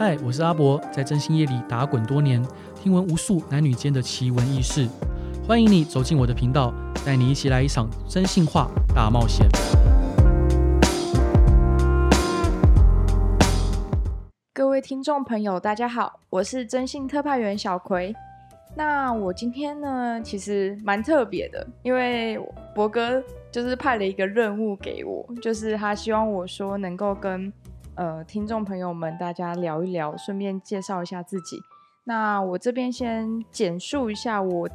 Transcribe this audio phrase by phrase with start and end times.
[0.00, 2.40] 嗨，我是阿博，在征信业里打滚多年，
[2.76, 4.88] 听闻无数男女间的奇闻异事。
[5.44, 6.72] 欢迎你走进我的频道，
[7.04, 9.48] 带你一起来一场征信话大冒险。
[14.54, 18.14] 各位听众朋友，大家好，我是征信特派员小葵。
[18.76, 22.38] 那我今天呢，其实蛮特别的，因为
[22.72, 27.52] 博哥就是派了一个任务给我，就是他希望我说能够跟。
[27.98, 31.60] 呃，听众朋友们，大家聊一聊，顺便介绍一下自己。
[32.04, 34.70] 那我这边先简述一下我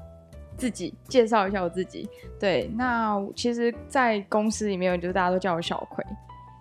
[0.58, 2.10] 自己，介绍一下我自己。
[2.38, 6.04] 对，那其实，在公司里面，就是大家都叫我小葵。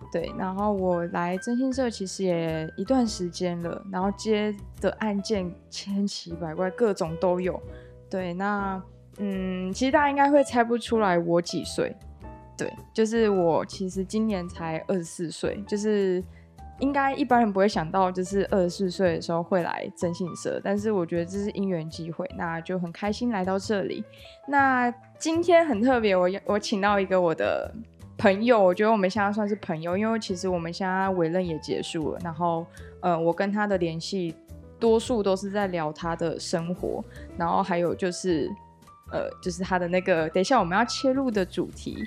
[0.09, 7.61] 对，然后我来征信社其实也一段时间了，然后接的案件千奇百怪，各种都有。
[8.09, 8.81] 对，那
[9.17, 11.93] 嗯，其实大家应该会猜不出来我几岁。
[12.57, 16.23] 对，就是我其实今年才二十四岁，就是。
[16.83, 24.03] 应该一般人不会想到，就是二十四岁的时候会来征信社，但是我觉得这是因缘机会，那就很开心来到这里。
[24.49, 27.73] 那今天很特别，我我请到一个我的
[28.17, 32.65] 朋友，我觉得我们现在算是朋友，因为其实我们现在委任也结束了，然后
[32.99, 34.35] 呃，我跟他的联系
[34.77, 37.01] 多数都是在聊他的生活，
[37.37, 38.51] 然后还有就是
[39.09, 42.03] 呃，就是他的那个，等一下我们要切入的主题，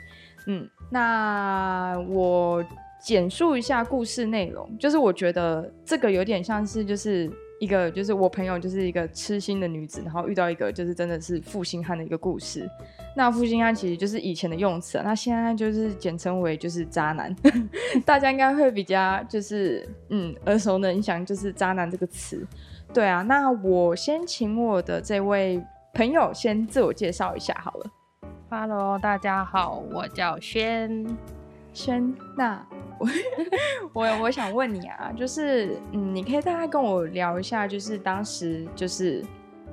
[0.47, 2.63] 嗯，那我。
[3.01, 7.31] 简述一下故事内容，就是我觉得这个有点像是就是
[7.61, 12.69] 一个就是我朋友就是一个痴心的女子，然后遇到一个就是真的是负心汉的一个故事。
[13.15, 17.35] 那负心汉其实就是以前的用词，那现在就是简称为就是渣男，
[18.05, 22.47] 大家应该会比较就是嗯耳熟能详，就是渣男这个词。
[22.93, 25.63] 对啊，那我先请我的这位
[25.95, 27.91] 朋友先自我介绍一下好了。
[28.51, 31.07] Hello，大家好，我叫轩
[31.73, 32.67] 轩，那。
[33.93, 39.25] 我我我想问你啊，就是嗯，你可以大概跟我聊一下，就是当时就是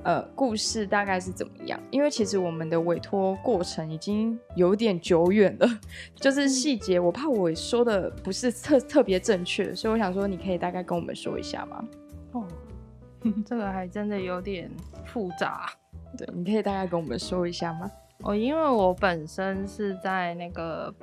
[0.04, 1.80] 呃故事大概是怎么样？
[1.90, 5.68] 因为其实我们的委托过程已经有点久远了，
[6.16, 11.86] 就是细节我怕我说的不是特特别正确，所以我想说你可以大概跟我们说一下吗？
[12.34, 12.48] 哦，
[13.46, 14.70] 这个还真的有点
[15.06, 15.70] 复杂，
[16.18, 17.90] 对，你可以大概跟我们说一下吗？
[18.24, 20.94] 哦，因为我本身是在那个。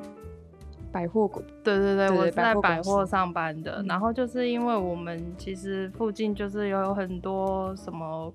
[0.92, 3.82] 百货股，对对对，我是在百货上班的。
[3.88, 8.32] 然后就是因为我们其实附近就是有很多什么，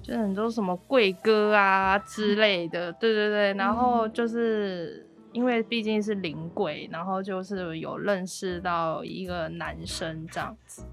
[0.00, 3.54] 就很多什么贵哥啊之类的，对对对。
[3.54, 10.84] 然后就是因为毕竟是临柜，然后就是有认识到一个男生这样子。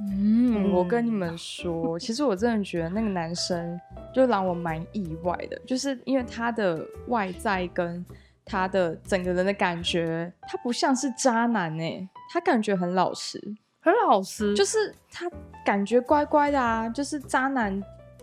[0.00, 3.80] 嗯，我跟你们说，其实我真的觉得那个男生
[4.14, 8.04] 就让我蛮意外的，就是因为他的外在跟。
[8.48, 13.38] 他的整个人的感觉，他不像是渣男哎、欸，他感觉很老实，
[13.80, 15.30] 很老实，就是他
[15.64, 17.78] 感觉乖乖的啊，就是渣男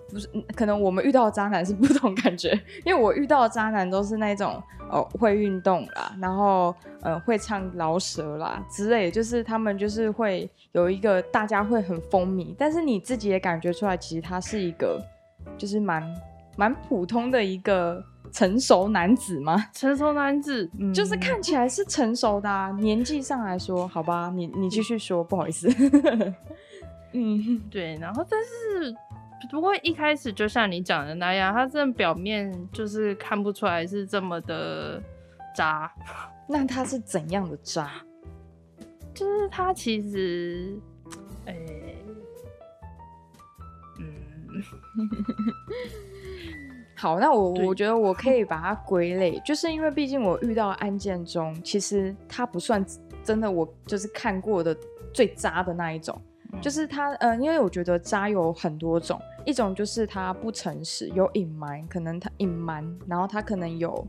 [0.10, 15.00] 不是，可能我们遇到的渣男是不同感觉，因为我遇到的渣男都是那种哦会运动啦，然后呃会唱饶舌啦之类，就是他们就是会有一个大家会很风靡，但是你自己也感觉出来，其实他是一个
[15.58, 16.04] 就是蛮
[16.58, 18.04] 蛮普通的一个。
[18.36, 19.70] 成熟男子吗？
[19.72, 25.70] 成熟男子，嗯、就是看起来是成熟的、啊，年纪上来说，好吧，你你继续说，不好意思。
[27.14, 28.94] 嗯，对，然后但是
[29.50, 35.02] 不过一开始就像你讲的那样，他这表面就是看不出来是这么的
[35.56, 35.90] 渣。
[36.50, 37.90] 那他是怎样的渣？
[39.14, 40.78] 就是他其实，
[41.46, 41.96] 哎、欸，
[44.00, 44.62] 嗯。
[47.06, 52.84] 好，那我我觉得我可以 把它归类，就是因为毕竟我遇到案件中，其实他不算
[53.24, 54.76] 真的，我就是看过的
[55.14, 56.20] 最渣的那一种，
[56.52, 64.08] 嗯、就是他，呃，因为我觉得渣有很多种，一种就是他不诚实，有隐瞒，可能他隐瞒，然后他可能有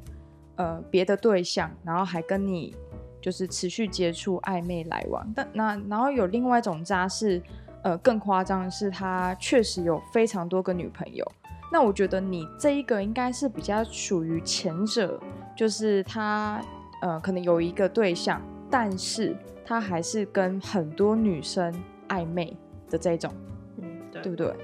[0.54, 2.74] 呃别的对象，然后还跟你
[3.20, 7.42] 就是持续接触暧昧来往，但那然后有另外一种渣是，
[7.82, 11.30] 呃，更夸张的是他确实有非常多个女朋友。
[11.70, 15.20] 那我觉得你这一个应该是比较属于前者，
[15.56, 16.62] 就是他
[17.02, 18.40] 呃可能有一个对象，
[18.70, 21.74] 但是他还是跟很多女生
[22.08, 22.56] 暧昧
[22.88, 23.32] 的这种，
[23.78, 24.54] 嗯，对，对不对？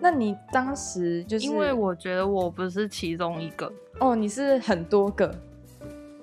[0.00, 5.32] 那你当时就是因为我觉得我不是其中一个哦，你是很多个，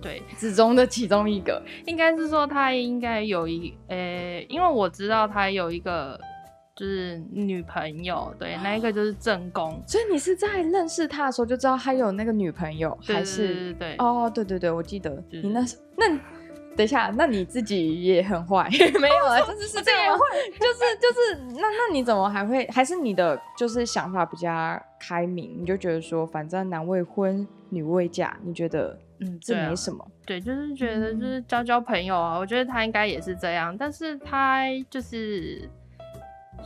[0.01, 6.19] 对，之中的其中一个，应该是说他应该有一呃、欸，因为我知道他有一个。
[6.75, 9.81] 就是女朋友，对，那一个就是正宫。
[9.88, 13.74] 所以你是在认识他的时候就知道他有那个女朋友，还是？
[13.75, 15.16] 对，哦，对对对，我记得。
[15.30, 16.07] 就是、你那时候，那
[16.75, 18.69] 等一下，那你自己也很坏？
[19.00, 20.25] 没有啊，就是是这样吗？
[20.60, 22.68] 就是就是，那那你怎么还会？
[22.68, 25.56] 还是你的就是想法比较开明？
[25.62, 30.06] 你就觉得说，反正男未婚，女未嫁，你觉得嗯，这没什么。
[30.25, 32.38] 对，就是觉得就是交交朋友啊。
[32.38, 35.69] 我觉得他应该也是这样，但是他就是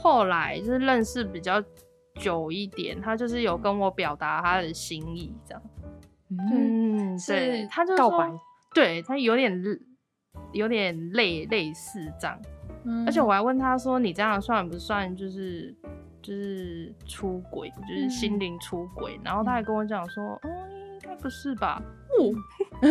[0.01, 1.61] 后来就是认识比较
[2.15, 5.61] 久一点，他就是有跟我表达他的心意，这样。
[6.51, 8.31] 嗯，对，他就告白，
[8.73, 9.61] 对他有点
[10.53, 12.39] 有点类类似这样，
[12.85, 15.75] 嗯，而且我还问他说：“你这样算不算就是
[16.21, 20.49] 就是出轨，就是心灵出轨？”嗯，然后他还跟我讲说：“哦，
[20.93, 21.81] 应该不是吧。”
[22.19, 22.31] 哦，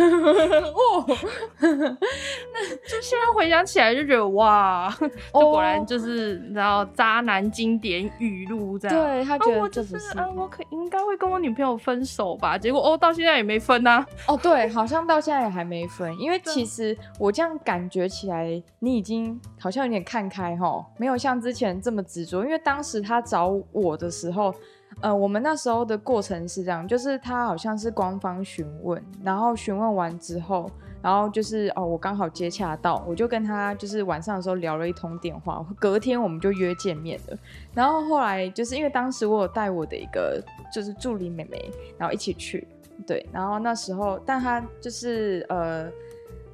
[1.59, 4.93] 那就现在回想起来就觉得哇，
[5.33, 8.97] 就果然就是你知道渣男经典语录这样。
[8.97, 12.57] 对，他觉得是啊，我可应该会跟我女朋友分手吧？
[12.57, 14.05] 结果哦，到现在也没分呐。
[14.27, 22.43] 哦，对，好像到现在也还没分，因为其实我这样感觉起来，你已经好像有点看开哈，没有像之前这么执着。
[22.43, 24.53] 因为当时他找我的时候。
[25.01, 30.69] 呃，我们那时候的过程是这样，就是他好像是官方询问，然后询问完之后，
[31.01, 37.37] 然后就是哦，我刚好接洽到，我就跟他就是晚上的时候聊了一通电话，隔天我们就约见面了。
[37.73, 40.43] 然后后来就是因为当时我有带我的一个
[40.73, 42.67] 就是助理妹妹，然后一起去，
[43.07, 45.89] 对，然后那时候，但他就是呃，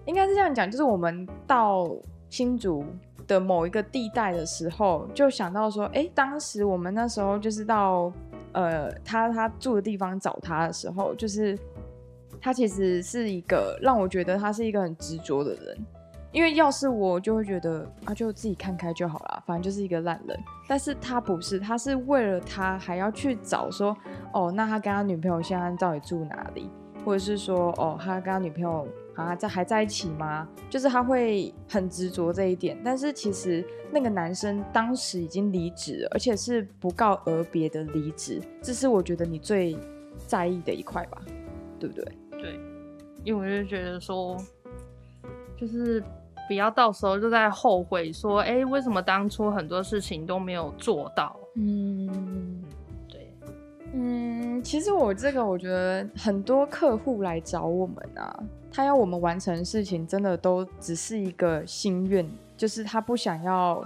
[0.06, 1.90] 应该是这样讲，就是我们到
[2.30, 2.86] 新竹
[3.26, 8.14] 的某一个地带的时候，就想到说，哎，当时我们那时候就是到。
[8.56, 11.58] 呃，他他住的地方找他的时候，就是
[12.42, 15.78] 他其实是一个让我觉得他是一个很执着的人，
[16.32, 20.40] 因为要是我就会觉得啊，就自己看开就好了，反正就是一个烂人。
[20.68, 23.96] 但是他不是，他是为了他还要去找说，
[24.34, 26.70] 哦，那他跟他女朋友现在到底住哪里，
[27.04, 28.88] 或者是说，哦，他跟他女朋友。
[29.16, 30.48] 啊，在还在一起吗？
[30.70, 39.78] 就是他会很执着这一点，但是其实那个男生当时已经离职了，而且是不告而别的离职，这是我觉得你最
[40.28, 41.22] 在意的一块吧，
[41.80, 42.06] 对不对？
[42.32, 42.60] 对，
[43.24, 44.38] 因为我就觉得说，
[45.56, 46.04] 就是
[46.48, 51.40] 不要到时候就在后悔说，哎、欸，为什么当初很多事情都没有做到？
[51.56, 52.62] 嗯，
[53.08, 53.34] 对，
[53.94, 58.44] 嗯，其实我这个我觉得很多客户来找我们啊。
[58.76, 63.82] 他要我们完成的事情，真的都只是一个心愿，就是他不想要，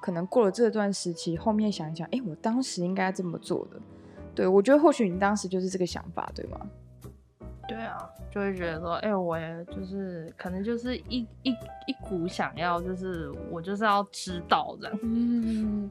[0.00, 3.78] 可能过了这段时期，后面想一想，哎、欸，我当时应该这么做的。
[4.34, 6.58] 对，我觉得或许你当时就是这个想法，对吗？
[7.68, 11.50] 对啊，就会觉得说，哎、欸，我也就是可能就是一一
[11.86, 14.98] 一股想要，就是我就是要知道这样。
[15.02, 15.90] 嗯，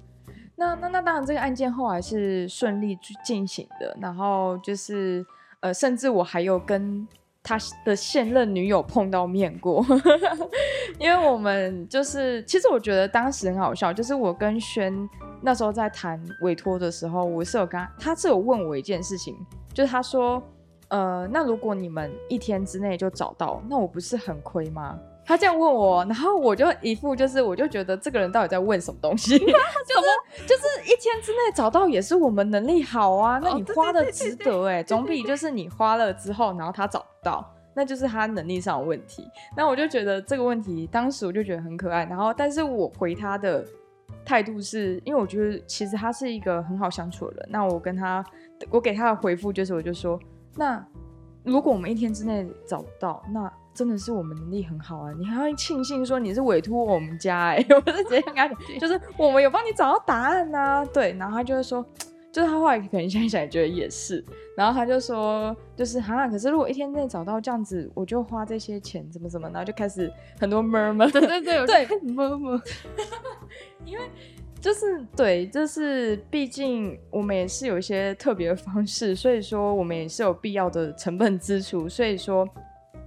[0.55, 5.23] 那那那当然，这个案件后来是顺利进行的，然后就是
[5.59, 7.07] 呃，甚至我还有跟。
[7.43, 9.83] 他的现任女友碰到面过，
[10.99, 14.93] 因为我们就是，其实我觉得当时很好笑，就是我跟轩
[15.41, 19.35] 那时候在谈委托的时候，我是有跟他，他是有问我一件事情，
[19.73, 20.41] 就是他说，
[20.89, 24.99] 呃，那如果你们一天之内就找到，那我不是很亏吗？
[25.31, 29.39] 他这样问我，然后我就一副就是，我就觉得这个人到底在问什么东西？
[29.39, 39.25] 就是就是一天之内找到也是我们能力好啊，那你花的值得哎、欸，总比就是你花了之后，然后他找不到，那就是他能力上的问题。
[39.55, 42.03] 那我就觉得这个问题，当时我就觉得很可爱。
[42.03, 43.65] 然后，但是我回他的
[44.25, 47.49] 态度是因为我觉得其实他是一个很好相处的人。
[47.49, 48.21] 那我跟他，
[48.69, 50.19] 我给他的回复就是，我就说，
[50.57, 50.85] 那
[51.43, 53.51] 如果我们一天之内找不到，那。
[53.73, 55.13] 真的是我们能力很好啊！
[55.17, 60.85] 你还要庆幸说你是委托我们家哎、欸， 我是直接跟他讲，就是我们有帮你找到答案呐、啊。
[60.87, 61.83] 对，然后他就会说，
[62.33, 64.23] 就是他后来可能想想也觉得也是，
[64.57, 72.61] 然后他就说，就是哈，可是如果一天内找到这样子，我就花这些钱怎么怎么，然后就开始很多 murmur，对对对对 murmur，
[73.85, 74.03] 因为
[74.61, 82.47] 就是对，就是毕竟我们也是有一些特别的方式，所以说我们也是有必要的成本支出，所以说。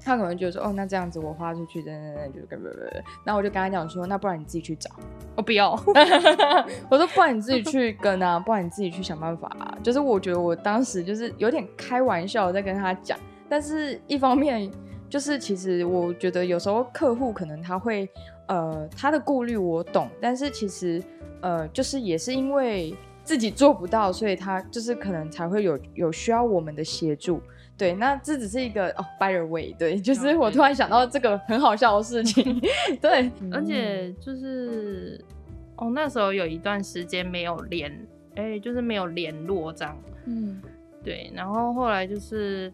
[0.06, 2.80] 他可能觉得说，哦，那这样子我花出去，等等等，就跟不不不，
[3.24, 4.90] 然后我就跟他讲说，那不然你自己去找，
[5.34, 5.70] 我不要，
[6.90, 9.78] 我说不然你自己去跟啊，不然你自己去想办法啊。
[9.82, 13.18] 就是我觉得我当时就是有点开玩笑在跟他讲，
[13.48, 14.70] 但是一方面
[15.14, 18.08] 就是其实我觉得有时候客户可能他会
[18.48, 21.00] 呃他的顾虑我懂，但是其实
[21.40, 22.92] 呃就是也是因为
[23.22, 27.40] 自己做不到，所以他就是可能才会有有需要我们的协助。
[27.78, 32.60] 对，那这只是一个哦，by the way，对，就是我突然想到这个很好笑的事情，
[33.00, 35.24] 对，而且就是
[35.76, 37.88] 哦，那时候有一段时间没有联，
[38.34, 40.60] 哎、欸，就是没有联络这样，嗯，
[41.04, 42.72] 对，然后后来就是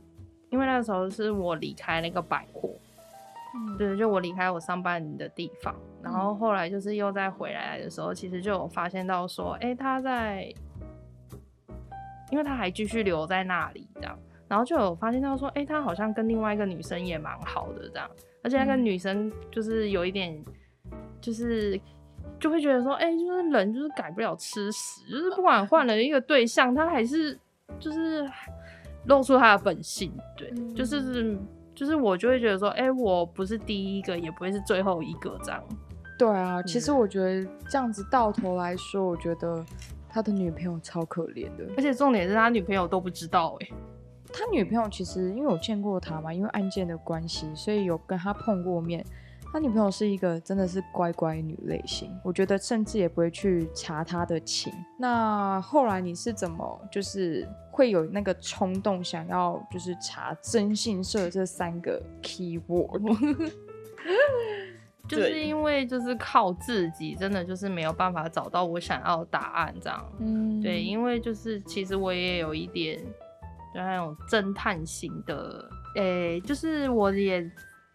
[0.50, 2.70] 因为那时候是我离开那个百货，
[3.54, 10.52] 嗯、对，就我离开我上班的地方，然后后来就是又再回来的时候，其实就有发现到说，哎、欸，他在，
[12.30, 18.10] 因为他还继续留在那里这样，然后就有发现到说，哎、欸，他好像跟另外一个女生也蛮好的这样，
[18.42, 20.42] 而且那个女生就是有一点，
[21.20, 21.80] 就是
[22.38, 27.38] 就会觉得说，哎、欸，就是人就是改不了吃屎，就是不管换了一个对象，他还是
[27.78, 28.28] 就是
[29.06, 31.38] 露出他的本性，对，嗯、就是。
[31.72, 35.64] 就是我就会觉得说，哎、欸，我不是第一个，也不会是最后一个这样。
[36.18, 39.64] 对啊，其实我觉得这样子到头来说，我觉得
[40.06, 43.72] 他的女朋友超可怜的，而且重点是他女朋友都不知道哎、欸。
[44.30, 49.02] 他女朋友其实因为我见过他嘛，因为案件的关系，所以有跟他碰过面。
[49.52, 54.72] 他女朋友是一个真的是乖乖女类型，我觉得甚至也不会去查他的情。
[54.96, 63.52] 那后来你是怎么就是会有那个冲动想要就是查征信社这三个 keyword？
[65.08, 70.12] 就是因为就是靠自己，真的就是没有办法找到我想要的答案这样。
[70.20, 72.96] 嗯，对，因为就是其实我也有一点
[73.74, 77.50] 就那种侦探型的，诶、欸，就是我也。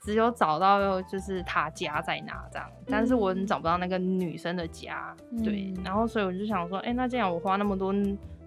[0.05, 7.91] 只有找到就是他家在哪这样，但是我找不到那个女生的家，嗯、对，然后所以我就想说，哎、欸，那既然我花那么多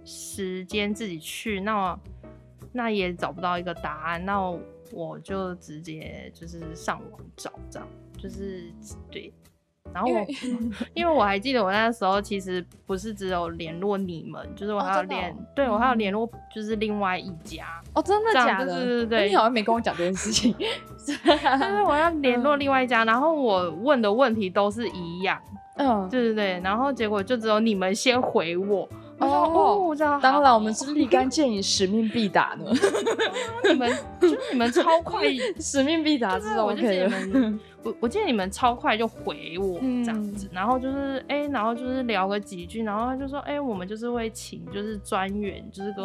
[0.04, 1.98] 时间自己去，那
[2.70, 4.40] 那也找不到一个答案，那
[4.92, 8.72] 我就直接就是上网找这样，就是
[9.10, 9.32] 对。
[9.98, 10.26] 然后我，
[10.94, 17.82] 因为，我还记得我那时候其实不是只有联络你们，就是我还有联，哦哦、对我还有联络就是另外一家。
[17.94, 18.66] 哦，真的假的？
[18.66, 20.54] 对对对， 你好像没跟我讲这件事情。
[21.04, 25.36] 就是我要联络另外一家，然后我问的问题都是一样。
[25.76, 28.88] 嗯，对对对，然后结果就只有你们先回我。
[29.18, 30.20] 哦哦，这样。
[30.20, 32.70] 当然，我们是立竿见影，使命必达呢。
[33.68, 35.24] 你们就是你们超快，
[35.60, 36.74] 使命必达，知道吗？
[37.84, 46.04] 我我记得你们超快就回我这样子，嗯、然后就是哎、欸，然后就是聊个几句，然后他就说哎、欸，我们就是会请就是专员，就是跟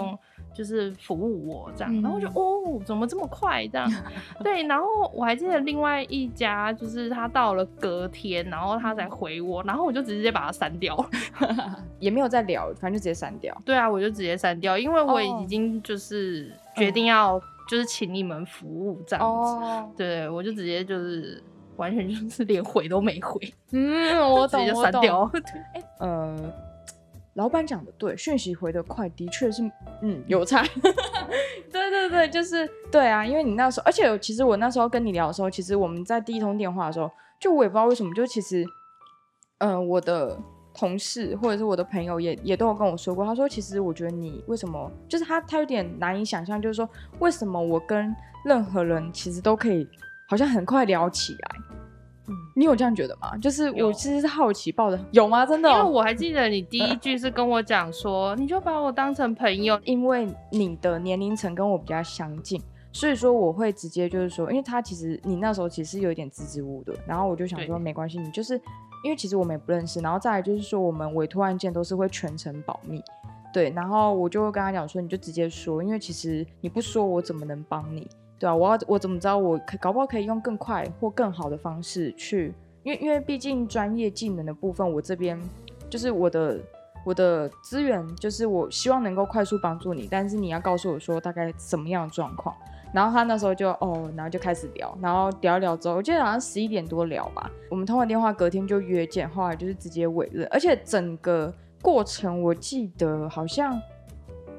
[0.54, 3.90] 就是服务我这样，嗯、然后我就哦，怎么这么快这样？
[4.44, 11.10] 对，然后我还记得另外一家，就是他到了隔天，然后他才回我，然后我就直接把他删掉了，
[12.00, 13.56] 也没有再聊，反正就直接删掉。
[13.66, 21.42] 对啊，我就直接删掉，因为我已经就是决定要就是请你们服务这样子，哦、对，我就直接就是。
[21.76, 25.28] 完全就是连回都没回，嗯，我懂，就删掉。
[25.74, 26.38] 哎，呃，
[27.36, 29.64] 老板讲的对，讯息回得快，的确是，
[30.02, 30.64] 嗯，有差。
[31.72, 37.10] 对对对，就是对啊，因为你那时候，而且其实我那时候跟你聊的时候，其实我们在第一通电话的时候，
[37.40, 38.64] 就我也不知道为什么，就其实，
[39.58, 40.38] 嗯、呃，我的
[40.74, 46.88] 同事或者是我的朋友也也都有跟我说过，他说其实我觉得你为什么，就是他他有点难以想象，就是说
[47.20, 49.88] 为什么我跟任何人其实都可以。
[50.26, 51.56] 好像很快聊起来，
[52.28, 53.38] 嗯，你有这样觉得吗？
[53.38, 55.46] 就是我其实是好奇抱的，有吗？
[55.46, 55.74] 真的、哦？
[55.74, 62.62] 因为我还记得你第一 句是跟我讲说，你就把我当成朋友，因为你的年龄层跟我比较相近，
[62.92, 68.56] 所以说我会直接就是说，因为他其实你那时候其实有一点支支吾吾的，然后我就想说没关系，你就是
[69.04, 73.04] 因为其实我们也不认识，然后再来就是说我们委托案件都是会全程保密，
[73.54, 78.08] 对，然后我就会跟他讲说，你就直接说，因为其实你不说我怎么能帮你？
[78.40, 79.38] 对啊，我要我怎么知道？
[79.38, 85.40] 我可搞不好可以用更快或更好的方式去，因为因为毕竟专业技能的部分，我这边
[85.90, 86.60] 就是我的
[87.06, 92.54] 我的资源，就是我希望能够快速帮助你，但是你要告诉我说大概什么样的状况。
[92.94, 103.82] 然后他那时候就哦，然后就开始聊，然后聊一聊之后，我记得好像十一点多聊吧，我们通完电话，隔天就约见，后来就是直接委任，而且整个过程我记得好像。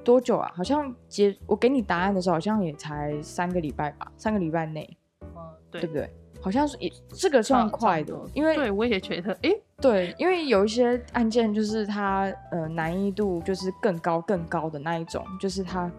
[0.05, 0.53] 多久啊？
[0.55, 5.29] 好像结我给你答案的时候，好像也才三个礼拜吧，三个礼拜内，嗯，
[5.71, 6.09] 对，对不对？
[6.41, 15.91] 好像是也这个算快的，因为对我也觉得，哎、欸，对，因为有一些案件就是它呃难易度就是更高更高的那一种，就是它，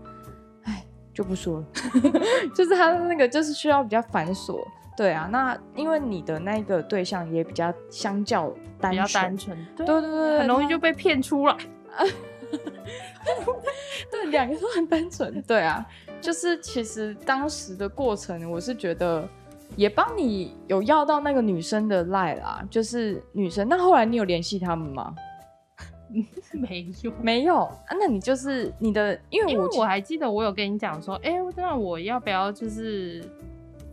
[0.65, 1.65] 哎，就不说了，
[2.53, 4.63] 就是它那个就是需要比较繁琐，
[4.95, 11.57] 对啊，那因为你的那个对象也比较相较单纯，比较单纯，对对对，很容易就被骗出来。
[14.11, 15.41] 对，两个都很单纯。
[15.43, 15.85] 对啊，
[16.21, 19.27] 就是其实当时的过程，我是觉得
[19.75, 23.67] 也帮你有要到那个女生的赖啦，就是女生。
[23.67, 25.15] 那后来你有联系他们吗？
[26.53, 27.77] 没有，没有啊。
[27.99, 33.23] 那你就是你的，因为我因为我还记得我有跟你讲说，哎、欸，那我要不要就是。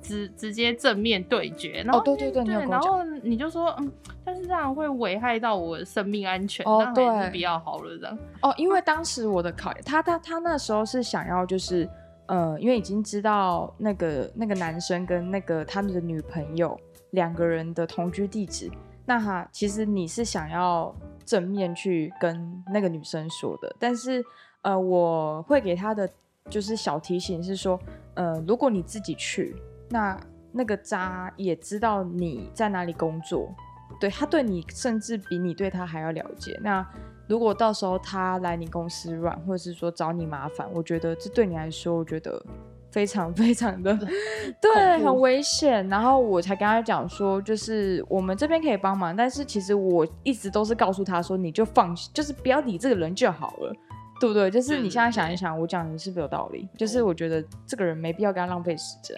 [0.02, 3.90] 直直接正面对决，然后、哦、对对对，对然后你就说，嗯，
[4.24, 8.18] 但是这样会危害到我的生命安全，哦、那还是比较好了这样。
[8.42, 11.88] 哦，因为当时我的考验，他他他那时候是想要就是，
[12.26, 16.78] 呃，因为已经知道那个那个男生跟那个他们的女朋友
[17.10, 18.70] 两个人的同居地址，
[19.06, 20.94] 那哈其实你是想要
[21.24, 24.24] 正面去跟那个女生说的，但是
[24.62, 26.08] 呃，我会给他的
[26.50, 27.78] 就是小提醒是说，
[28.14, 29.54] 呃，如果你自己去，
[29.92, 30.18] 那
[30.50, 33.54] 那个渣也知道你在哪里工作，
[34.00, 36.84] 对，他对你甚至比你对他还要了解，那。
[37.28, 42.44] 如果到时候他来你公司软，或者是说找你麻烦，我觉得这对你来说，我觉得
[42.90, 43.96] 非常 非常的
[44.60, 45.88] 对，很危险。
[45.88, 53.72] 然后我才跟他讲说，就是我们这边可以帮忙，但是其实我一直都是告诉他说，你就放心，就是不要理这个人就好了，
[54.20, 54.50] 对不对？
[54.50, 56.68] 就是你现在想一想，我讲的是不是有道理？
[56.76, 59.16] 就是我觉得这个人没必要跟他浪费时间。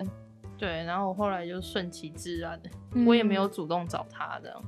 [0.64, 2.58] 对，然后我后来就顺其自然
[3.06, 4.62] 我也没有主动找他这样。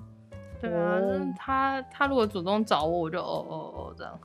[0.61, 4.21] 对啊，哦、他他如果主动找我，我就哦哦哦这样。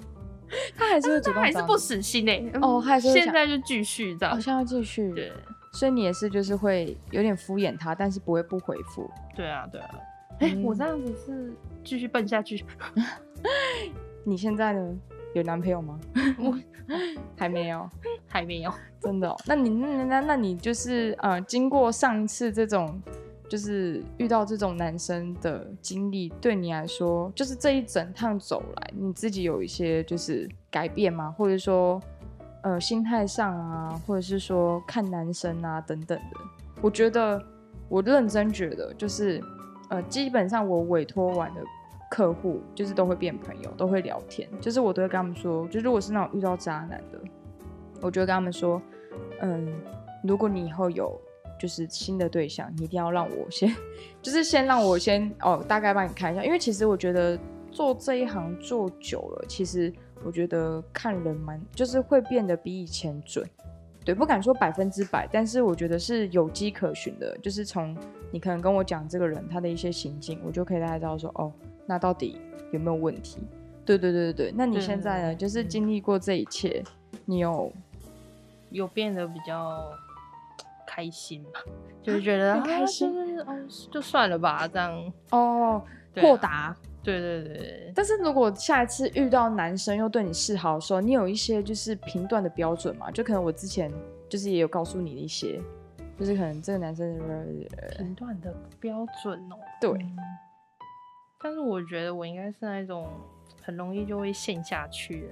[0.76, 2.52] 他还是会主动，他还是不死心呢、欸。
[2.60, 4.34] 哦，还是现在就继续这样。
[4.34, 5.10] 好像要继续。
[5.14, 5.32] 对，
[5.72, 9.10] 所以你也是就是会有点敷衍他，但是不会不回复。
[9.34, 9.90] 对啊，对啊。
[10.40, 12.62] 哎、嗯欸，我这样子是继续笨下去。
[14.24, 14.98] 你现在呢？
[15.34, 15.98] 有男朋友吗？
[16.38, 16.56] 我
[17.36, 17.88] 还没有，
[18.26, 18.72] 还没有。
[19.00, 19.36] 真的、哦？
[19.46, 23.00] 那你那那那你就是呃，经过上一次这种。
[23.50, 31.34] 就是遇到这种男生的经历，对你来说，就是这一整趟走来，你自己有一些就是改变吗？
[31.34, 31.98] 或者说，
[32.60, 36.36] 呃，心态上啊，或者是说看男生啊等等的。
[36.82, 37.42] 我觉得，
[37.88, 39.42] 我认真觉得，就是
[39.88, 41.62] 呃，基本上我委托完的
[42.10, 44.48] 客户，就是都会变朋友，都会聊天。
[44.60, 47.20] 就是我都会跟他们说，就如果是那种遇到渣男的，
[48.00, 48.80] 我就会跟他们说，
[49.40, 49.72] 嗯，
[50.22, 51.20] 如果你以后有。
[51.60, 53.74] 就是新的对象，你一定要让我先，
[54.22, 57.36] 就是先让我先哦，大概帮你看一下，因为其实我觉得
[57.72, 63.44] 做这一行做久了，其实我觉得看人蛮，就是会变得比以前准，
[64.04, 67.92] 对，不敢说百分之百，但是我觉得是有迹可循的，就是从
[68.30, 71.52] 你可能跟我讲这个人他的一些行径，我就可以大概知道说，哦，
[71.88, 72.38] 那到底
[72.70, 73.38] 有没有问题？
[73.84, 75.34] 对对对对对，那你现在呢？
[75.34, 76.84] 就是经历过这一切，
[77.24, 77.72] 你有
[78.70, 79.90] 有变得比较。
[80.90, 81.60] 开心嘛，
[82.02, 85.80] 就是觉得开心，啊就是、哦，就算了吧，这样哦，
[86.16, 86.74] 豁达，
[87.04, 87.92] 对对对。
[87.94, 93.10] 但是如果下一次遇到男生又对你示好的时候，你有一些就是评断的标准嘛？
[93.12, 93.92] 就可能我之前
[94.30, 95.60] 就是也有告诉你的一些，
[96.18, 97.16] 就是可能这个男生
[97.96, 99.60] 评断的标准哦、喔。
[99.78, 100.16] 对、嗯。
[101.40, 103.08] 但是我觉得我应该是那种
[103.62, 105.28] 很容易就会陷下去的。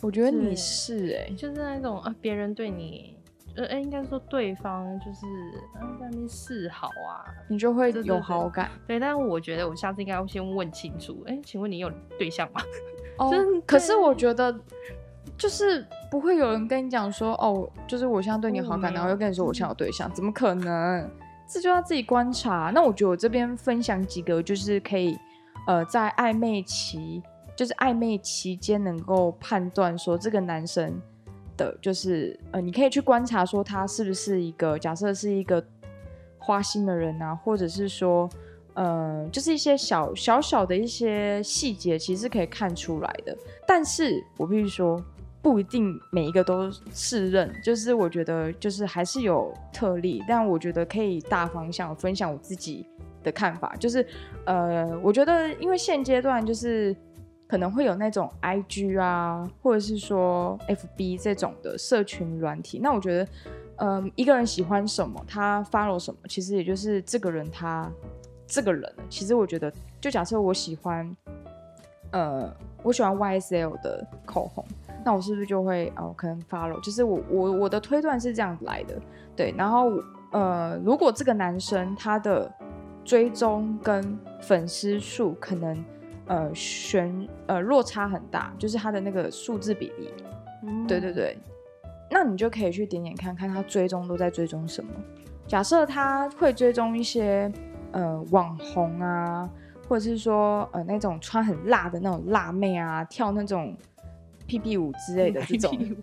[0.00, 3.16] 我觉得你是哎、欸，就是那种啊，别人对你。
[3.54, 5.26] 呃，哎，应该说对方就是
[5.74, 8.70] 在那边示好啊，你就会有好感。
[8.86, 11.22] 对，但是我觉得我下次应该要先问清楚。
[11.26, 12.62] 哎，请问你有对象吗？
[13.18, 13.30] 哦，
[13.66, 14.58] 可是我觉得
[15.36, 21.10] 就是不会有人跟你讲说，哦，就是我现在对你好感，哦、然后又跟你说我现在有对象，怎么可能？
[21.46, 22.72] 这就要自己观察。
[22.74, 25.18] 那我觉得我这边分享几个，就是可以
[25.66, 27.22] 呃，在暧昧期，
[27.56, 31.00] 就是暧昧期间能够判断说这个男生。
[31.54, 35.62] 的就是呃，你可以去观察说他是不是一个假设是一个
[36.38, 38.26] 花心的人啊，或者是说
[38.72, 43.36] 呃，就是一些小小小的一些细节，其实可以看出来的。
[43.68, 44.98] 但是我必须说，
[45.42, 50.24] 不一定每一个都适任，就是我觉得就是还是有特例。
[50.26, 52.86] 但我觉得可以大方向分享我自己
[53.22, 54.06] 的看法，就是
[54.46, 56.94] 呃，我觉得因为现阶段就是。
[57.48, 62.78] 可能会有那种 IG 啊，或者是说 FB 这种的社群软体。
[62.82, 63.28] 那我觉得，
[63.76, 67.92] 嗯，一个人喜欢什么，他 follow 什么，其实也就是这个人他
[68.46, 68.90] 这个人。
[69.10, 71.14] 其实我觉得，就假设我喜欢，
[72.12, 72.50] 呃，
[72.82, 74.64] 我喜欢 YSL 的口红，
[75.04, 76.80] 那我是不是就会哦，可能 follow？
[76.80, 78.98] 就是我我我的推断是这样来的，
[79.36, 79.54] 对。
[79.58, 79.90] 然后
[80.30, 82.50] 呃，如果这个男生他的
[83.04, 85.84] 追踪跟粉丝数可能。
[86.26, 90.08] 呃，悬呃落差很大，就是他的那个数字比例，
[90.62, 91.36] 嗯，对对对，
[92.08, 94.90] 那你就可以去点点看看他追踪都在追踪什么。
[95.48, 97.52] 假设他会追踪一些
[97.90, 99.50] 呃网红啊，
[99.88, 103.76] 或者是说呃那种穿很辣的那种辣妹啊，跳那种
[104.46, 105.96] 屁屁舞之类的这种，屁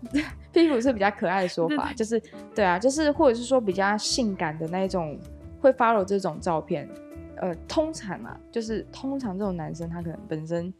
[0.52, 2.22] 屁舞是比较可爱的说法，就是
[2.54, 5.18] 对啊，就是或者是说比较性感的那种
[5.60, 6.88] 会 follow 这种照片。
[7.36, 10.70] 呃，通常啊，就是通常这种男生，他可能本身，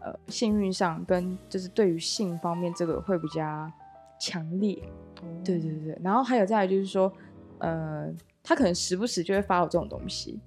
[0.00, 3.70] 呃，性欲上跟就是对于性方面这个会比较
[4.18, 4.82] 强烈，
[5.22, 5.96] 嗯、对对对。
[6.02, 7.12] 然后还有再来就是说，
[7.58, 10.40] 呃，他可能时不时就会发我这种东西，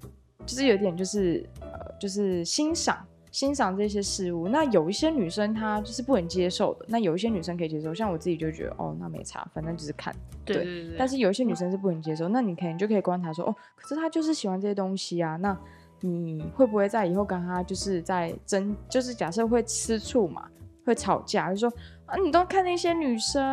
[0.46, 4.48] 就是有点就是呃，就是欣赏，欣赏这些事物。
[4.48, 7.94] 那有一些女生她就是不能接受的，那有一些女生可以接受。
[7.94, 10.14] 像我自己就觉得哦，那没差，反正就是看。
[10.46, 10.96] 对，对对对。
[10.98, 15.38] 但是有一些女生是不能接受，那你可能就可以观察说哦，可是她就是喜欢这些东西啊。
[15.38, 15.58] 那
[16.02, 20.48] 你会不会在以后跟她就是在争，就是假设会吃醋嘛，
[20.86, 21.72] 会吵架，就说
[22.06, 23.44] 啊，你都看那些女生，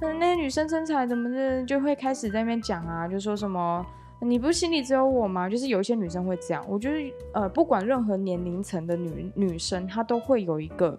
[0.00, 3.84] 嗯，那些女生身材怎么的，就会开始在那边讲啊，就说什么。
[4.24, 5.48] 你不是心里只有我吗？
[5.48, 6.64] 就是有一些女生会这样。
[6.68, 10.98] 我觉得，呃，不管任何年龄层的女女生，她都会有一个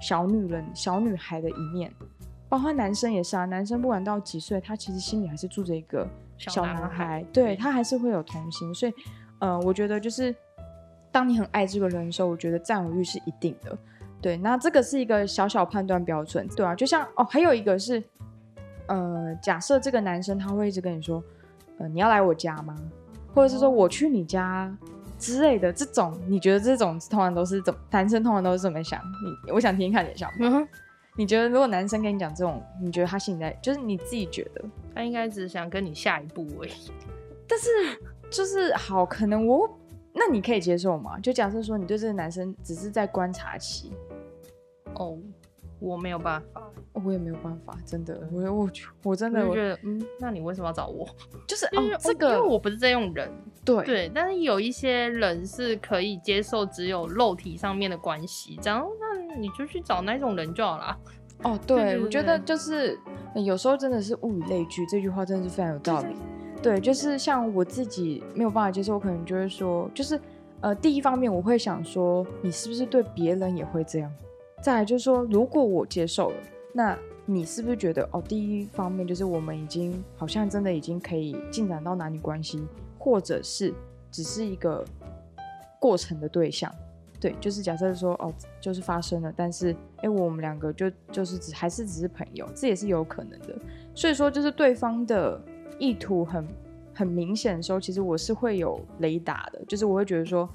[0.00, 1.90] 小女人、小女孩的一面。
[2.48, 6.80] 包括男生也是啊，男生不管到几岁，他其实心里还是住着一个小男孩。
[6.80, 8.72] 男孩对，他还是会有童心。
[8.72, 8.92] 所以，
[9.40, 10.32] 呃，我觉得就是
[11.10, 13.76] 当你很爱这个人的时候，我觉得占有欲是一定的。
[14.20, 16.74] 对，那这个是一个小小判断标准，对啊。
[16.74, 18.02] 就像哦，还有一个是，
[18.86, 21.22] 呃，假设这个男生他会一直跟你说。
[21.78, 22.76] 呃，你要来我家吗？
[23.34, 24.74] 或者是说我去你家
[25.18, 27.80] 之类的这种，你觉得这种通常都是怎么？
[27.90, 29.00] 男生通常都是怎么想？
[29.44, 30.36] 你我想听听看你的想法。
[30.40, 30.66] 嗯、
[31.16, 36.72] 你觉得如果男生跟你讲这种，你觉得他现在就是你自己觉得他应该只是想跟你下一步而已。
[37.48, 37.68] 但是
[38.30, 39.68] 就是好，可能我
[40.12, 41.18] 那你可以接受吗？
[41.20, 43.92] 就假设说你对这个男生只是在观察期
[44.94, 45.18] 哦。
[45.78, 46.62] 我没有办法，
[46.92, 48.70] 我也没有办法，真的，我我
[49.02, 51.06] 我真的我觉得，嗯，那你为什么要找我？
[51.46, 53.30] 就是因为、哦、这个，因为我不是这种人，
[53.64, 60.98] 对对，但是有一些人是可以接受只有肉体上面的关系，这样，那你就去找那种人就好了。
[61.42, 62.98] 哦，对，对对对，我觉得就是
[63.34, 66.16] 有时候真的是物以类聚，这句话真的是非常有道理。
[66.62, 70.18] 对，就是像我自己没有办法接受，我可能就会说，就是
[70.62, 74.10] 呃，第一方面我会想说，你是不是对别人也会这样？
[74.66, 76.36] 再来就是说，如果我接受了，
[76.72, 78.20] 那你是不是觉得哦？
[78.20, 82.66] 第一方面就是我们已经好像真的已经可以进展到男女关系，
[82.98, 83.72] 或者是
[84.10, 84.84] 只是一个
[85.78, 86.68] 过程的对象，
[87.20, 93.56] 对，就是假设说哦，就是发生了，但是哎，我们两个就就是只还是只是朋友，这也是有可能的。
[93.94, 95.40] 所以说，就是对方的
[95.78, 96.44] 意图很
[96.92, 100.48] 很明显的时候，其实我是会有雷达的，就是我会觉得说，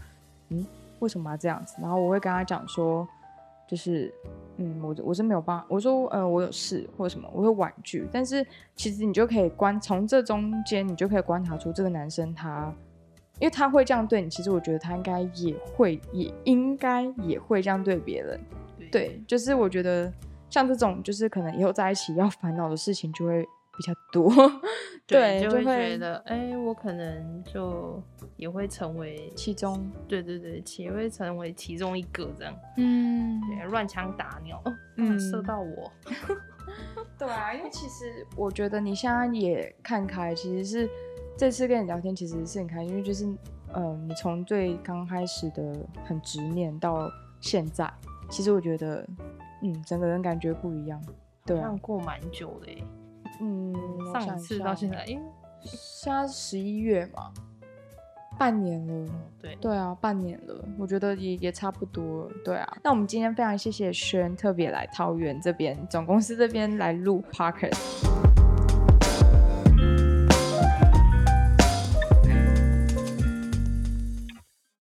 [0.49, 0.67] 嗯，
[0.99, 1.77] 为什么要这样子？
[1.79, 3.07] 然后我会跟他讲说。
[3.71, 4.13] 就是，
[4.57, 8.05] 嗯，我我是没有办法，我说，呃，我有事或者什么，我会婉拒。
[8.11, 12.69] 但是其实你就可以观从这中间，你就可以观察出这个男生他，
[13.39, 18.37] 因为他会这样对你，其实我觉得他应该也会，也应该也会这样对别人。
[18.77, 20.11] 对，对，就是我觉得
[20.49, 23.47] 像这种，就是可能以后在一起要烦恼的事情就会。
[23.81, 24.31] 比较多，
[25.07, 27.99] 对，就会觉得，哎、欸，我可能就
[28.37, 35.91] 也会成为其中，对对对，也会成为其中一个这样，嗯，对，乱枪打鸟，哦，嗯，射到我，
[37.17, 40.89] 对啊，因为其实我觉得你现在也看开，其实是
[41.35, 43.37] 这次跟你聊天其实是很开心，因为就是，嗯、
[43.73, 47.91] 呃，你从最刚开始的很执念到现在，
[48.29, 49.03] 其实我觉得，
[49.63, 51.01] 嗯，整个人感觉不一样，
[51.47, 52.83] 对啊，过蛮久的耶。
[53.41, 53.73] 嗯，
[54.13, 55.23] 上一次到现在，因为
[55.63, 57.31] 现在十一月嘛，
[58.37, 59.11] 半年了。
[59.41, 62.31] 对对啊，半年了，我觉得也也差不多了。
[62.45, 68.20] 对啊，那我们今天非常谢谢轩特别来桃园这边总公司这边来录 Podcast。